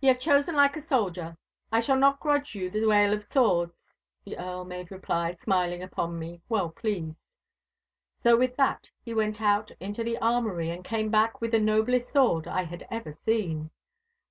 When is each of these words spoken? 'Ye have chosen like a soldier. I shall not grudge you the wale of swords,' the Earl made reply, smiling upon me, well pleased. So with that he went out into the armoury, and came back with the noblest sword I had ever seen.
'Ye 0.00 0.08
have 0.08 0.18
chosen 0.18 0.54
like 0.56 0.74
a 0.78 0.80
soldier. 0.80 1.36
I 1.70 1.80
shall 1.80 1.98
not 1.98 2.18
grudge 2.18 2.54
you 2.54 2.70
the 2.70 2.86
wale 2.86 3.12
of 3.12 3.24
swords,' 3.28 3.94
the 4.24 4.38
Earl 4.38 4.64
made 4.64 4.90
reply, 4.90 5.34
smiling 5.44 5.82
upon 5.82 6.18
me, 6.18 6.40
well 6.48 6.70
pleased. 6.70 7.22
So 8.22 8.38
with 8.38 8.56
that 8.56 8.88
he 9.04 9.12
went 9.12 9.38
out 9.42 9.70
into 9.78 10.02
the 10.02 10.16
armoury, 10.16 10.70
and 10.70 10.82
came 10.82 11.10
back 11.10 11.42
with 11.42 11.50
the 11.50 11.60
noblest 11.60 12.10
sword 12.10 12.48
I 12.48 12.64
had 12.64 12.88
ever 12.90 13.12
seen. 13.12 13.68